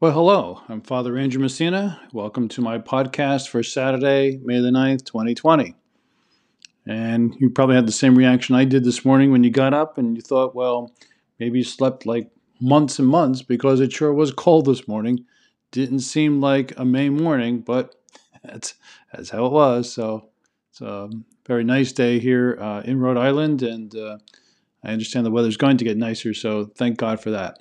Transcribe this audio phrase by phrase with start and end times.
[0.00, 0.62] Well, hello.
[0.66, 2.00] I'm Father Andrew Messina.
[2.14, 5.74] Welcome to my podcast for Saturday, May the 9th, 2020.
[6.86, 9.98] And you probably had the same reaction I did this morning when you got up
[9.98, 10.90] and you thought, well,
[11.38, 12.30] maybe you slept like
[12.62, 15.26] months and months because it sure was cold this morning.
[15.70, 17.94] Didn't seem like a May morning, but
[18.42, 18.76] that's,
[19.12, 19.92] that's how it was.
[19.92, 20.30] So
[20.70, 21.10] it's a
[21.46, 24.16] very nice day here uh, in Rhode Island, and uh,
[24.82, 27.58] I understand the weather's going to get nicer, so thank God for that.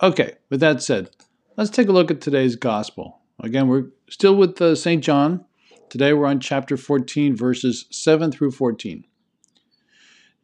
[0.00, 1.10] Okay, with that said,
[1.54, 3.20] Let's take a look at today's gospel.
[3.42, 5.04] Again, we're still with uh, St.
[5.04, 5.44] John.
[5.90, 9.04] Today we're on chapter 14, verses 7 through 14.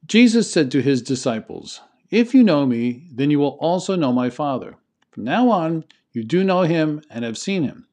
[0.07, 4.29] Jesus said to his disciples, If you know me, then you will also know my
[4.29, 4.77] Father.
[5.11, 7.87] From now on, you do know him and have seen him.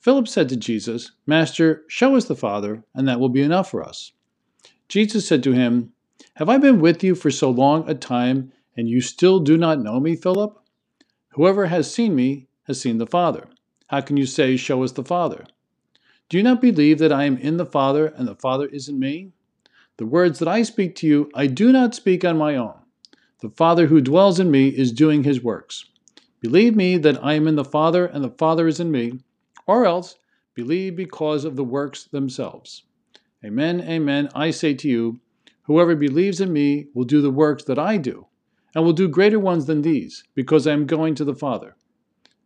[0.00, 3.82] Philip said to Jesus, Master, show us the Father, and that will be enough for
[3.82, 4.12] us.
[4.88, 5.94] Jesus said to him,
[6.34, 9.80] Have I been with you for so long a time, and you still do not
[9.80, 10.59] know me, Philip?
[11.34, 13.46] Whoever has seen me has seen the Father.
[13.86, 15.46] How can you say, Show us the Father?
[16.28, 18.98] Do you not believe that I am in the Father and the Father is in
[18.98, 19.30] me?
[19.98, 22.74] The words that I speak to you, I do not speak on my own.
[23.42, 25.84] The Father who dwells in me is doing his works.
[26.40, 29.20] Believe me that I am in the Father and the Father is in me,
[29.68, 30.16] or else
[30.54, 32.82] believe because of the works themselves.
[33.44, 34.30] Amen, amen.
[34.34, 35.20] I say to you,
[35.62, 38.26] whoever believes in me will do the works that I do
[38.74, 41.76] and will do greater ones than these, because I am going to the Father.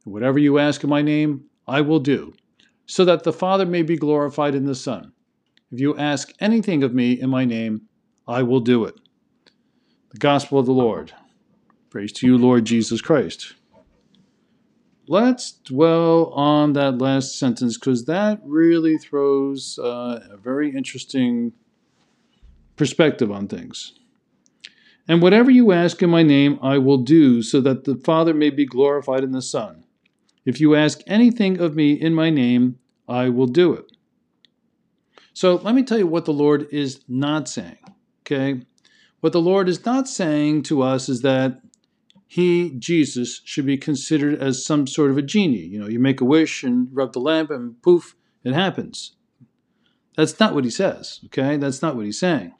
[0.05, 2.35] And whatever you ask in my name, I will do,
[2.87, 5.13] so that the Father may be glorified in the Son.
[5.71, 7.83] If you ask anything of me in my name,
[8.27, 8.95] I will do it.
[10.11, 11.13] The Gospel of the Lord.
[11.91, 13.55] Praise to you, Lord Jesus Christ.
[15.07, 21.53] Let's dwell on that last sentence because that really throws uh, a very interesting
[22.77, 23.93] perspective on things.
[25.07, 28.51] And whatever you ask in my name, I will do, so that the Father may
[28.51, 29.85] be glorified in the Son.
[30.45, 33.93] If you ask anything of me in my name, I will do it.
[35.35, 37.79] So let me tell you what the Lord is not saying.
[38.23, 38.63] Okay?
[39.21, 41.61] What the Lord is not saying to us is that
[42.27, 45.59] he, Jesus, should be considered as some sort of a genie.
[45.59, 49.17] You know, you make a wish and rub the lamp and poof, it happens.
[50.17, 51.21] That's not what he says.
[51.27, 51.57] Okay?
[51.57, 52.55] That's not what he's saying.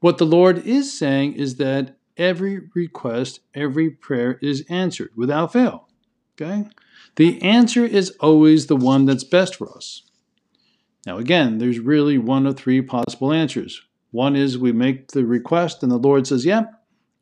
[0.00, 5.88] What the Lord is saying is that every request, every prayer is answered without fail.
[6.40, 6.68] Okay?
[7.16, 10.02] The answer is always the one that's best for us.
[11.06, 13.82] Now, again, there's really one of three possible answers.
[14.10, 16.64] One is we make the request and the Lord says, Yeah,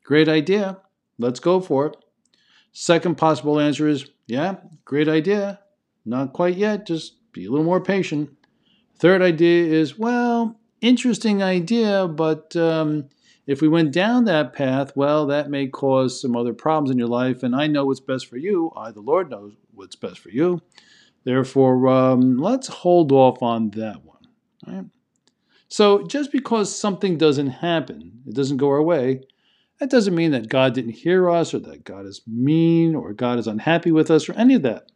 [0.03, 0.79] great idea.
[1.17, 1.95] Let's go for it.
[2.71, 5.59] Second possible answer is, Yeah, great idea.
[6.05, 6.87] Not quite yet.
[6.87, 8.29] Just be a little more patient.
[8.97, 13.09] Third idea is, Well, interesting idea, but um,
[13.47, 17.07] if we went down that path, well, that may cause some other problems in your
[17.07, 17.43] life.
[17.43, 18.71] And I know what's best for you.
[18.75, 20.61] I, the Lord, knows what's best for you.
[21.23, 24.27] Therefore, um, let's hold off on that one.
[24.67, 24.85] Right?
[25.67, 29.21] So, just because something doesn't happen, it doesn't go our way,
[29.79, 33.39] that doesn't mean that God didn't hear us or that God is mean or God
[33.39, 34.91] is unhappy with us or any of that.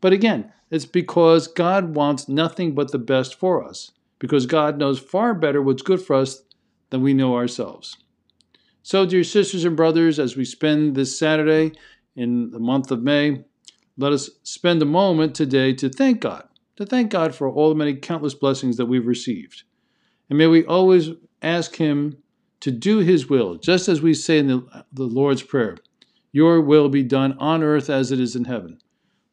[0.00, 4.98] But again, it's because God wants nothing but the best for us because God knows
[4.98, 6.42] far better what's good for us
[6.90, 7.96] than we know ourselves.
[8.82, 11.72] So, dear sisters and brothers, as we spend this Saturday
[12.14, 13.44] in the month of May,
[13.98, 16.46] let us spend a moment today to thank God,
[16.76, 19.64] to thank God for all the many countless blessings that we've received.
[20.28, 21.10] And may we always
[21.42, 22.18] ask Him
[22.60, 25.78] to do His will, just as we say in the, the Lord's Prayer
[26.30, 28.78] Your will be done on earth as it is in heaven.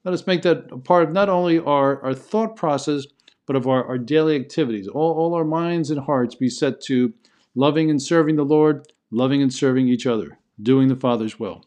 [0.04, 3.06] Let us make that a part of not only our, our thought process,
[3.46, 4.88] but of our, our daily activities.
[4.88, 7.14] All, all our minds and hearts be set to
[7.56, 11.64] loving and serving the Lord, loving and serving each other, doing the Father's will.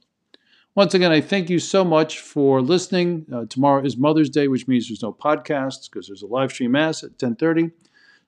[0.75, 3.25] Once again, I thank you so much for listening.
[3.33, 6.73] Uh, tomorrow is Mother's Day, which means there's no podcasts because there's a live stream
[6.73, 7.73] mass at 10:30.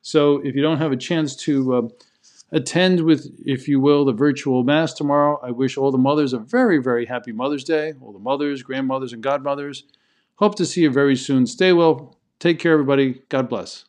[0.00, 1.82] So if you don't have a chance to uh,
[2.50, 6.38] attend with, if you will, the virtual mass tomorrow, I wish all the mothers a
[6.38, 7.92] very, very happy Mother's Day.
[8.00, 9.84] All the mothers, grandmothers, and godmothers.
[10.36, 11.46] Hope to see you very soon.
[11.46, 13.22] Stay well, Take care, everybody.
[13.30, 13.84] God bless.